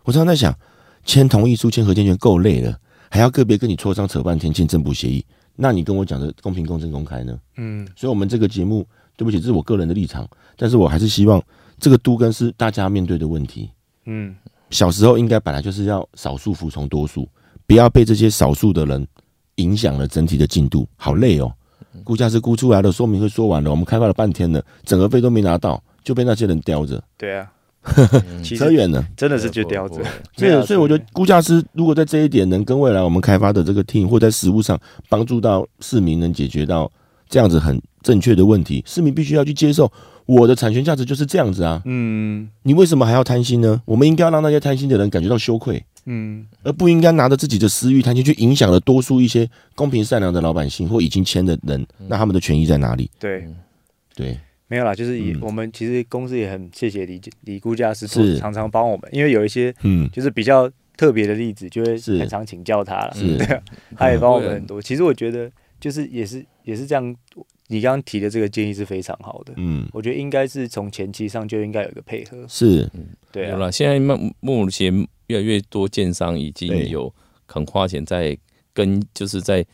[0.07, 0.57] 我常常在想，
[1.03, 2.73] 签同意书、签合建权够累了，
[3.11, 7.37] 还要个别跟你磋商扯半天签增补协议，那你跟我讲的公平、公正、公开呢？
[7.57, 11.43] 嗯，所以，我们这个节目，对不起，这是我个人的立场，但是我还是希望
[11.77, 13.69] 这个都跟是大家面对的问题。
[14.05, 14.33] 嗯，
[14.69, 17.27] 小时候应该本来就是要少数服从多数，
[17.65, 19.05] 不要被这些少数的人
[19.55, 21.51] 影响了整体的进度，好累哦。
[22.05, 27.51] 估价是估出来的，说明会说完了，我们开发了半天了，整个费都没拿到，就被那些人叼着，对啊，
[28.43, 29.05] 扯远了。
[29.15, 29.95] 真的是就叼着
[30.35, 36.91] 所以，所以我觉得估价师如果在这一点能跟未来我们开发的这个 team 或在实物上帮助到市民，能解决到
[37.29, 39.91] 这样子很正确的问题，市民必须要去接受
[40.25, 41.81] 我的产权价值就是这样子啊！
[41.85, 43.81] 嗯你为什么还要贪心呢？
[43.85, 53.09] 我们应该要让那些贪心的人感觉到羞愧，嗯，而不应该拿着自己的私欲贪心去影响了多数一些公平善良的老百姓或已经签的人，那他们的权益在哪里？
[53.19, 53.47] 对。
[54.15, 54.35] 对，
[54.67, 55.39] 没有啦，就是以嗯。
[55.41, 58.37] 我们其实公司也很谢谢李李估价师，是。
[58.37, 62.17] 常常帮我们，因为有一些嗯，就是比较特别的例子，就会是。
[62.19, 63.13] 很常请教他了。
[63.15, 63.35] 是。
[63.37, 63.63] 对啊，
[63.95, 64.81] 他也帮我们很多。
[64.81, 65.49] 其实我觉得
[65.79, 67.15] 就是也是也是这样，
[67.67, 69.53] 你刚刚提的这个建议是非常好的。
[69.57, 72.45] 嗯，我觉得应该是从前期上就应该有一个配合。
[72.47, 72.89] 是。
[73.31, 77.13] 对啊，有了，现在目目前越来越多建商已经有
[77.45, 78.37] 肯花钱在
[78.73, 79.65] 跟，就是在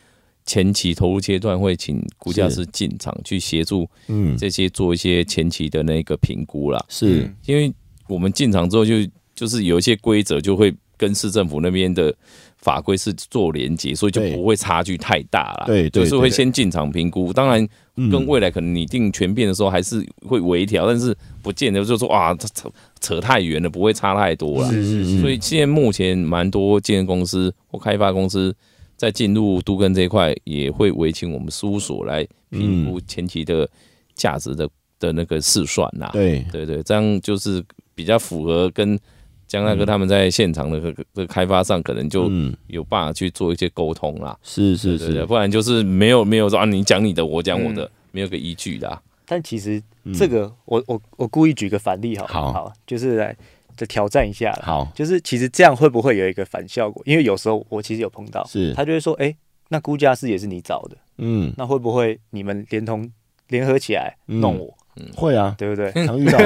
[0.46, 4.36] 前期投入阶段会请估价师进场去协助嗯。
[4.38, 6.84] 这些做一些前期的那个评估啦。
[6.90, 7.24] 是。
[7.24, 7.74] 嗯因为
[8.08, 8.96] 我们进场之后就
[9.34, 12.14] 就是有一些规则就会跟市政府那边的
[12.58, 15.64] 法规是做连接，所以就不会差距太大啦。
[15.66, 24.72] 对对就是会先进场评估，当然嗯跟未来可能拟定全变的时候还是会微调，但是不见得就说哇扯扯太远了，不会差太多了。
[24.72, 28.56] 是是是，所以现在目前蛮多建设公司或开发公司
[29.04, 33.70] 在进入都更这一块，也会委请我们事务所来评估前期的
[34.16, 36.10] 价值的的那个试算呐。
[36.14, 36.46] 对。
[36.54, 37.62] 对对，这样就是
[37.94, 38.98] 比较符合跟
[39.46, 42.56] 江大哥他们在现场的这个这个开发上，可能就嗯。
[42.68, 44.40] 有办法去做一些沟通啦。
[44.42, 49.02] 是是是，不然就是没有没有说啊，你讲你的，我讲我的嗯，没有个依据的啊。
[49.26, 50.14] 但其实嗯。
[50.14, 53.36] 这个我我我故意举个反例好好，好就是来
[53.76, 54.62] 就挑战一下啦。
[54.64, 54.88] 好。
[54.96, 57.02] 就是其实这样会不会有一个反效果？
[57.06, 58.74] 因为有时候我其实有碰到，是。
[58.74, 59.36] 他就会说，哎、
[59.70, 61.54] 那估价师也是你找的，嗯。
[61.58, 63.10] 那会不会你们连同
[63.50, 64.74] 联合起来嗯弄我，
[65.16, 65.92] 会啊，对不对？
[66.06, 66.38] 常遇到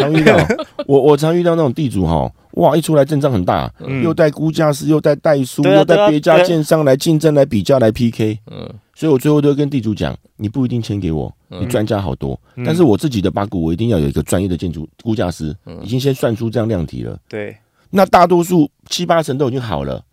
[0.00, 0.36] 常遇到，
[0.86, 4.02] 我我常遇到那种地主哈，哇一出来阵仗很大，嗯。
[4.02, 8.68] 又带估价师，又带代书，又带别家建商来竞争来比较来 PK，嗯。
[8.94, 12.64] 所以我最后都会跟地主讲，你不一定签给我，你专家好多，嗯。
[12.64, 15.80] 但是我自己的八股我一定要有一个专业的建筑估价师，嗯。
[15.82, 17.18] 已经先算出这样量体了。
[17.28, 17.56] 对，
[17.90, 20.04] 那大多数七八成都已经好了，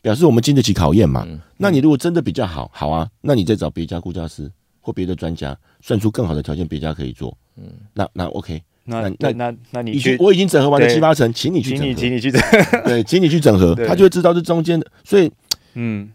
[0.00, 1.24] 表示我们经得起考验嘛。
[1.28, 1.38] 嗯。
[1.58, 7.36] 那你如果真的比较好，好啊，那你再找别家估价师或别的专家算出更好的条件，别家可以做。
[7.56, 12.40] 嗯，那那 OK，那那那那那你去，我已经整合完了七八成，请你去整合，请你请你去整，
[12.84, 14.86] 对，请你去整合，他就会知道这中间的。
[15.04, 15.30] 所以
[15.74, 16.10] 嗯，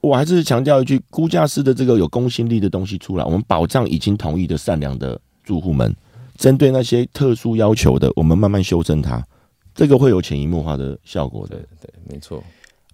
[0.00, 5.94] 我还是强调一句，估价师的这个有公信力的东西出来，我们保障已经同意的善良的住户们，
[6.36, 9.22] 针对那些特殊要求的，我们慢慢修正它，
[9.74, 11.66] 这个会有潜移默化的效果的对。
[11.82, 12.42] 对，没错。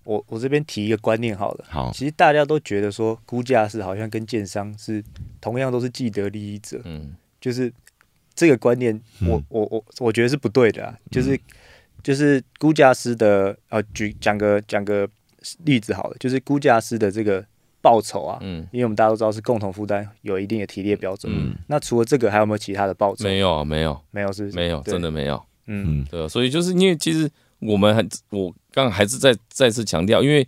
[0.03, 1.65] 我我这边提一个观念好了。
[1.69, 5.03] 好，其实大家都觉得说估价师好像跟建商是
[5.41, 7.73] 同样都是既得利益者，嗯就是
[8.35, 10.97] 这个观念我，嗯我我我觉得是不对的啊。
[11.11, 11.39] 就是、
[12.05, 15.09] 就是估价师的呃，举讲个讲个
[15.65, 17.45] 例子好了，就是估价师的这个
[17.81, 18.67] 报酬啊，嗯。
[18.73, 21.33] 因为我们大家都知道是共同负担，有一定的提列标准。
[21.35, 23.25] 嗯，那除了这个，还有没有其他的报酬？
[23.25, 23.99] 没有没有。
[24.11, 24.57] 没有，是不是？
[24.57, 25.43] 没有，真的没有。
[25.67, 26.01] 嗯。
[26.01, 27.31] 嗯对啊，所以就是因为其实
[27.61, 30.47] 我们还我刚刚还是再再次强调，因为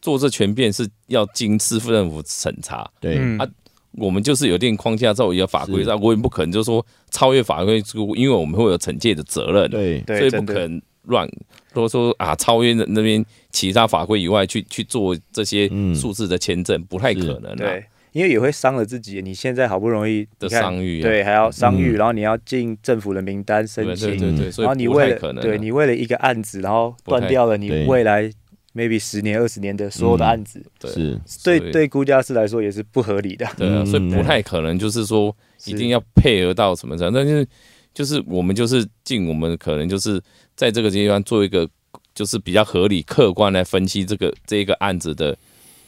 [0.00, 3.38] 做这全变是要经市政府审查，对，嗯。
[3.38, 3.48] 啊
[3.94, 5.86] 我们就是有定框架之后，有法规是。
[5.86, 7.82] 上，我也不可能就说超越法规，
[8.14, 11.28] 因为我们会有惩戒的责任，对，对，所以不可能乱
[11.72, 17.56] 说说啊超越那边其他法规以外去去做这些嗯数字的签证，不太可能啊。
[17.56, 19.22] 对，因为也会伤了自己。
[19.22, 21.94] 你现在好不容易的商誉啊，对，还要商誉，嗯。
[21.94, 28.30] 然后你要进政府的名单申对请，对对对，所然后你为了对你为了一个案子，然后断掉了你未来
[28.74, 30.26] maybe 十年、二十年的所有的嗯。
[30.26, 33.46] 案子，对是，对对，估价师来说也是不合理的。
[33.56, 35.34] 对啊，嗯所以不太可能就是说
[35.66, 37.46] 一定要配合到什么程度，但是
[37.94, 40.20] 就是我们就是尽我们可能就是
[40.56, 41.68] 在这个阶段做一个
[42.14, 45.36] 就是比较合理、客观来分析这个这一个案子的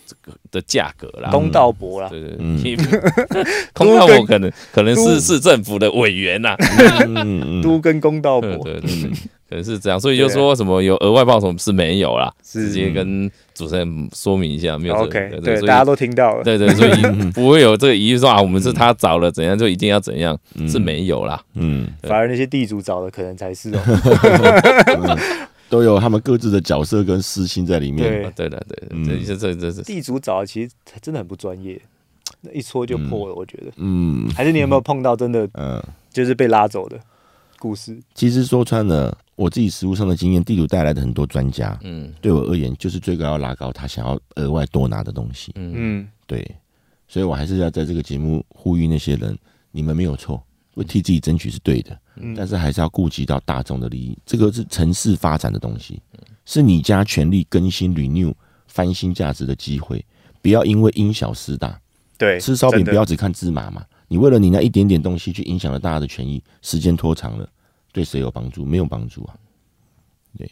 [0.06, 1.30] 这个的价格啦。
[1.30, 2.62] 公道博啦，对对嗯。
[2.62, 2.76] 对，
[3.72, 6.56] 公道博可能可能是市政府的委员呐，
[7.06, 9.10] 嗯 嗯都跟公道博对对对，
[9.52, 16.42] 可能是这样，所以就说什么有额外报酬是没有啦，直接跟主持人说明一下，没有这个 OK，对所以大家都听到了。
[16.42, 16.92] 对对，所以
[17.32, 21.38] 不会有这个疑虑说啊，我们是他找了怎样就一定要怎样，嗯是没有啦。
[21.52, 23.78] 嗯，反而那些地主找的可能才是哦。
[25.68, 28.08] 都有他们各自的角色跟私心在里面。
[28.08, 30.70] 对啊对的对的，嗯这这这地主找的其实
[31.02, 31.78] 真的很不专业，
[32.40, 33.34] 那一戳就破了。
[33.34, 36.98] 我觉得，嗯还是你有没有碰到真的嗯，就是被拉走的
[37.58, 37.96] 故事？
[38.14, 45.52] 其实说穿了，我自己实务上的经验，地主带来的很多专家，嗯对我而言就是最高要拉高他想要额外多拿的东西。
[45.54, 46.46] 嗯嗯，对，
[47.08, 49.36] 所以我还是要在这个节目呼吁那些人，
[49.70, 50.42] 你们没有错，
[50.74, 54.16] 为替自己争取是对的，嗯但是还是要顾及到大众的利益。
[54.26, 56.00] 这个是城市发展的东西，
[56.44, 58.32] 是你家权力更新、renew、
[58.66, 60.04] 翻新价值的机会，
[60.40, 61.80] 不要因为因小失大。
[62.18, 67.48] 对，吃烧饼不要只看芝麻嘛，你为了你那一点点东西去影响了大家的权益，时间拖长了，
[67.92, 68.64] 对谁有帮助？
[68.64, 69.34] 没有帮助啊。
[70.38, 70.50] 对。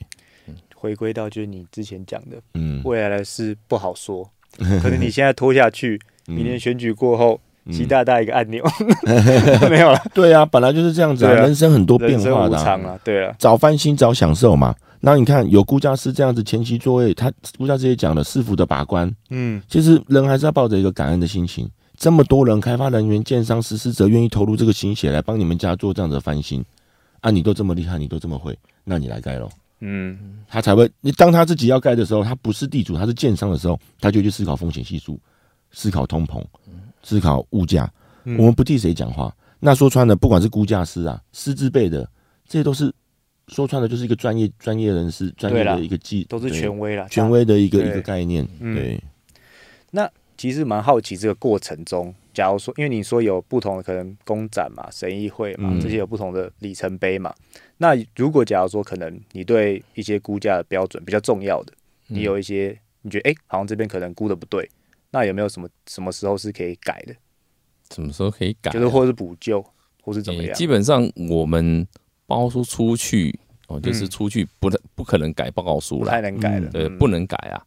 [0.74, 4.31] 回归到就是你之前讲的，嗯，未来的事不好说，
[4.83, 7.72] 可能你现在拖下去，明年选举过后，嗯。
[7.72, 8.64] 习大大一个按钮。
[9.68, 14.74] 没有了，对啊，本来就是这样子啊，人生很多变化的、啊，对啊，早翻新早享受嘛。
[15.03, 21.70] 那你看有估价师这样子前期座位，他估价师也讲了，市府的把关，嗯，其实人还是要抱着一个感恩的心情。
[21.96, 26.64] 这么多人，开发人员、建商、实施者愿意投入这个心血来帮你们家做这样的翻新，
[27.21, 29.49] 啊，你都这么厉害，你都这么会，那你来盖喽。
[29.81, 35.19] 嗯，他才会，你当他自己要盖的时候，他不是地主，他是建商的时候，他就去思考风险系数，
[35.73, 36.45] 思考通膨，
[37.03, 37.91] 思考物价。
[38.25, 39.35] 我们不替谁讲话。
[39.59, 42.09] 那说穿了，不管是估价师啊、师资辈的，
[42.47, 42.93] 这些都是
[43.49, 49.03] 说穿了就是一个专业专业人士专业的一个技，都是权威了，权威的一个一个概念，嗯对，
[50.40, 57.35] 其实蛮好奇这个过程中，假如说，因为你说有不同的可能公展嘛、审议会嘛，嗯这些有不同的里程碑嘛。
[57.76, 61.74] 那如果假如说可能你对一些估价的标准比较重要的，
[62.07, 64.66] 你有一些你觉得哎、诶好像这边可能估的不对，
[65.11, 67.14] 那有没有什么什么时候是可以改的？
[67.94, 68.72] 什么时候可以改啊？
[68.72, 69.62] 就是或是补救，
[70.03, 70.48] 或是怎么样？
[70.48, 71.87] 诶基本上我们
[72.24, 77.61] 报告书出去哦，就是嗯出去不能不可能改报告书不啦，太能改了，嗯对，嗯不能改啊。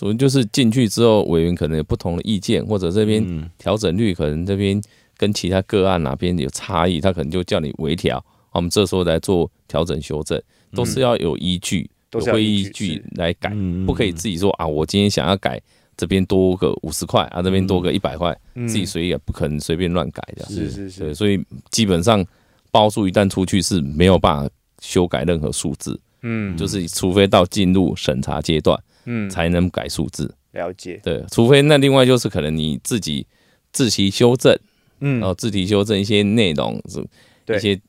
[0.00, 3.50] 主要就是进去之后，委员可能有不同的意见，或者这边嗯。
[3.58, 4.80] 调整率可能这边
[5.18, 10.40] 跟其他个案哪边有差异，他可能就叫你微调，我们这时候来做调整修正，
[10.74, 15.60] 都是要有依据，嗯有依据会依据来改，嗯不可以自己说啊，我今天想要改
[15.98, 18.66] 这边多个五十块啊，这边多个一百块，嗯。
[18.66, 20.46] 自己随意也，不可能随便乱改的。
[20.46, 21.38] 是是，是，所以
[21.70, 22.24] 基本上
[22.70, 26.56] 包数一旦出去是没有办法修改任何数字，嗯。
[26.56, 30.34] 就是除非到进入审查阶段嗯，才能改数字。
[30.52, 33.26] 了解，对，除非那另外就是可能你自己
[33.72, 34.56] 自行修正，
[35.00, 35.20] 嗯。
[35.20, 37.04] 然后自题修正一些内容，是
[37.44, 37.56] 对。
[37.56, 37.80] 一些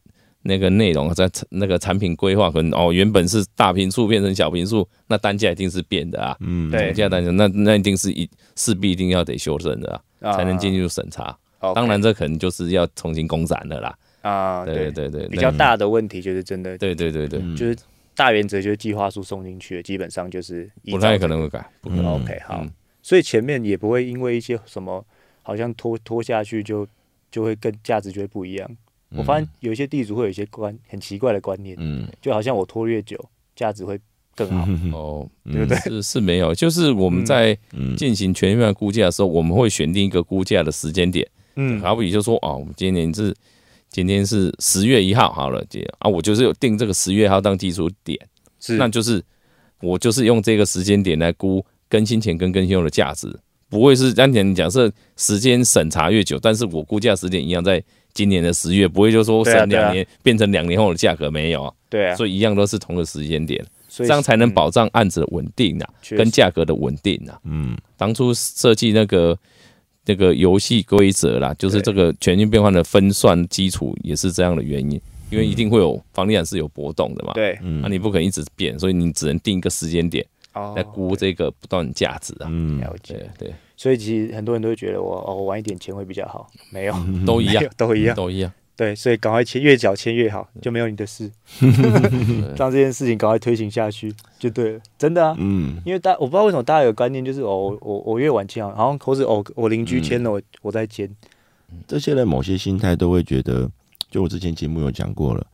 [0.43, 6.35] 那个内容在那个产品规划，可能哦原本是大平数变成小平数，那单价一定是变的啊。
[6.39, 6.87] 嗯，对。
[6.87, 11.37] 总价单价那那一定是一势必一定要得修正的啊，啊才能进入审查。
[11.75, 13.95] 当然，这可能就是要重新公展的啦。
[14.21, 14.91] 啊，对。
[14.91, 17.55] 对，对对，比较大的问题就是真的，对对对对，嗯。
[17.55, 17.75] 就是
[18.15, 22.05] 大原则就是计划书送进去，基本上就是不太可能会改，不可能。
[22.05, 22.71] 嗯 OK，好，嗯
[23.01, 25.03] 所以前面也不会因为一些什么，
[25.41, 26.87] 好像拖拖下去就
[27.31, 28.69] 就会跟价值就会不一样。
[29.09, 33.17] 我发现有一些地主会有一些观很奇怪的观念，嗯，就好像我拖越久，
[33.55, 33.99] 价值会
[34.35, 34.65] 更好。
[34.67, 41.27] 嗯 哦，对不对是是没有，就是我们在嗯进行全面估价的时候，我们会选定一个估价的时间点。
[41.55, 43.35] 嗯，好比就说啊，我们今年是
[43.91, 48.17] 今天是十月一号好了，姐啊，我就是有定这个十月号当基础点，
[48.59, 48.77] 是。
[48.77, 49.21] 那就是
[49.81, 53.27] 我就是用这个时间点来估更新前跟更新后的价值，
[53.69, 64.53] 不会是当前假设时间审查越久，但是我估价时间一样在今年的十月，不会就说审两年变成两年后的价格没有啊，对啊，所以一样都是同个时间点，这样才能嗯。
[64.53, 67.37] 保障案子的稳定啊，跟价格的稳定啊。
[67.43, 67.77] 嗯。
[67.97, 69.37] 当初设计那个
[70.05, 82.47] 那个游戏规则啦，就是这个权益变换的分算基础也是这样的原因，因为一定会有房地产是有波动的嘛，对嗯那、你不可能一直变，所以你只能定一个时间点哦来估这个不断价值啊。
[82.49, 83.47] 嗯了解对。
[83.47, 88.13] 对，所以其实很多人都会觉得我哦，我晚一点钱会比较好，没有，都一样，都一样。
[88.17, 88.51] 都一样。
[88.81, 91.29] 对，所以赶快签，越早签越好，就没有你的事，
[92.57, 95.35] 让这件事情赶快推行下去就对了，真的啊。
[95.37, 95.79] 嗯。
[95.85, 101.07] 因为大我不知道为什么大家有观念，就是哦，我我我越晚签好，好像或是哦我邻居签了，我我在签，
[101.87, 103.69] 这些人某些心态都会觉得，
[104.09, 105.45] 就我之前节目有讲过了，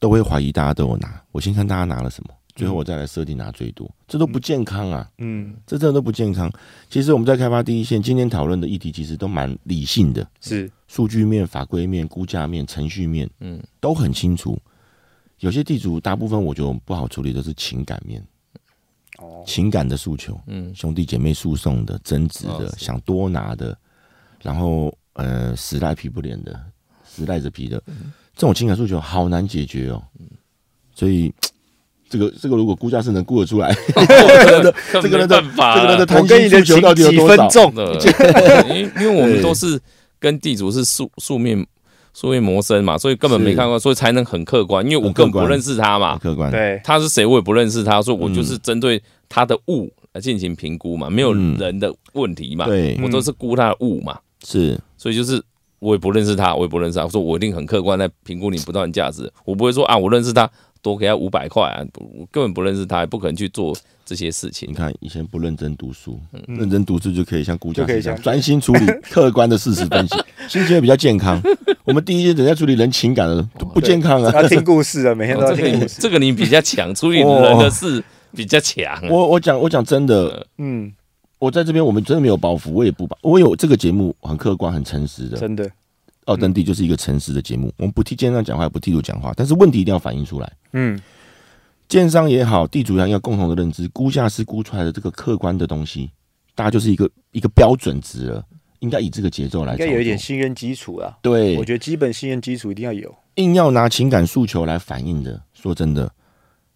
[0.00, 6.50] 都会怀疑大家都有拿，我先看大家拿了什么，最后我再来设定拿最多，这都不健康啊，嗯，这真的都不健康。
[6.88, 10.70] 其实我们在开发第一线，今天讨论的议题其实都蛮理性的，是。
[10.86, 14.56] 数据面、法规面、估价面、程序面，嗯，都很清楚。
[15.40, 18.24] 有些地主大部分我觉得我们不好处理的是情感面，
[19.18, 23.76] 哦，情感的诉求，嗯，兄弟姐妹诉讼的、争执的、哦想多拿的，
[24.40, 26.64] 然后呃死赖皮不脸的、
[27.04, 28.12] 死赖着皮的，嗯。
[28.36, 30.02] 这种情感诉求好难解决哦。
[30.92, 31.32] 所以
[32.08, 35.74] 这个这个如果估价是能估得出来，这 这个人的办法。
[35.76, 37.36] 这个人的贪我跟你的心诉求到底有几多少？
[37.36, 37.94] 分重，的，
[38.68, 39.80] 因为因为我们都是
[40.20, 41.66] 跟地主是素素面
[42.12, 44.84] 素面谋生嘛，所以根本没看过，所以才能很客观。
[44.84, 54.78] 因为我根本不认识他嘛，客观，对，他是谁我也不认识他，所以我嗯就是针对他的物来进行评估嘛，没有嗯人的问题嘛，对，我都是估他的物嘛，是。
[54.96, 55.42] 所以就是
[55.80, 60.48] 我也不认识他，我也不认识他，我说我一定很客观在评估你不断的价值，我不会说啊我认识他
[60.84, 64.74] 多给他五百块啊，我根本不认识他，也不可能去做这些事情你。
[64.74, 70.14] 看以前不认真读书，嗯认真读书就可以像估价就可以这样专心处理 客观的事实分析，
[70.46, 71.40] 心情会比较健康。
[71.84, 73.42] 我们第一件等下处理人情感的
[73.72, 74.30] 不健康啊。
[74.34, 78.04] 要听故事啊，每天都哦这个你要听故事，这个你比较强，处理人的事
[78.36, 79.00] 比较强啊。
[79.10, 80.92] 我我讲我讲真的，嗯，
[81.38, 85.38] 我在这边我们真的没有包袱，我也不把，我有这个节目很客观很诚实的。
[85.38, 85.70] 真的，
[86.26, 90.52] 奥登地就是一个诚实的节目，我们不替奸商讲话，也不替主讲话，但是问题一定要反映出来。
[90.72, 91.00] 嗯，
[91.88, 96.10] 奸商也好，地主也好，要共同的认知，估价师估出来的这个客观的东西，
[96.54, 98.44] 大家就是一个一个标准值了，
[98.78, 99.72] 应该以这个节奏来。
[99.72, 101.18] 应该有一点信任基础啊。
[101.20, 103.14] 对我，觉得基本信任基础一定要有。
[103.36, 106.10] 硬要拿情感诉求来反映的，说真的，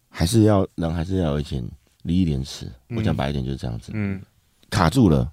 [0.09, 1.65] 还是要人还是要有一点
[2.03, 2.71] 礼义廉耻。
[2.97, 4.21] 我讲白一点就是这样子，嗯，
[4.69, 5.31] 卡住了。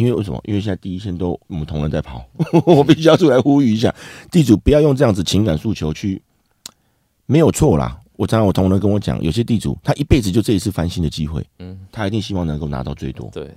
[0.00, 0.40] 因为为什么？
[0.44, 2.24] 因为现在第一线都我们同仁在跑，
[2.64, 3.94] 我必须要出来呼吁一下，
[4.30, 6.22] 地主不要用这样子情感诉求去，
[7.26, 8.00] 没有错啦。
[8.16, 13.50] 我常常我同仁跟我讲，有些地主他一辈子就这一次翻新的机会，嗯，他一定希望能够拿到最多，对，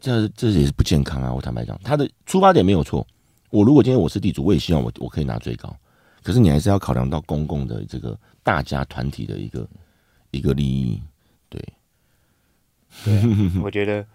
[0.00, 1.32] 这这也是不健康啊！
[1.32, 3.06] 我坦白讲，他的出发点没有错。
[3.50, 5.74] 我如果今天我是地主，我也希望我我可以拿最高，
[6.22, 9.68] 可是你还是要考量到公共的这个大家团体的一个
[10.30, 11.00] 一个利益。
[11.48, 11.62] 对，
[13.04, 13.22] 对啊，
[13.62, 14.06] 我觉得嗯，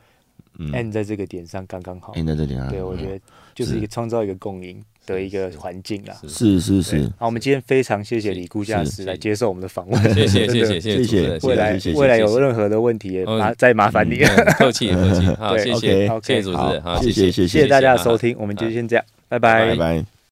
[0.73, 3.19] N 在这个点上刚刚好，N 在这点啊，对，我觉得
[3.53, 6.15] 就是一个创造一个共赢的一个环境啦。
[6.27, 8.91] 是是是，好，我们今天非常谢谢李估价是。
[8.91, 14.15] 师来接受我们的访问，谢谢谢谢谢谢未来未来有任何的问题麻再麻烦你。
[14.17, 19.39] 嗯客气客气，好， 对谢谢 OK，谢谢主持人，好，谢谢谢谢谢大家的收听，我们就先这样，拜。
[19.39, 20.16] 拜拜。